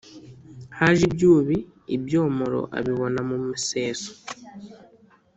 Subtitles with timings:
[0.77, 1.57] haje ibyubi
[1.95, 4.11] ibyomoro abibona mu museso,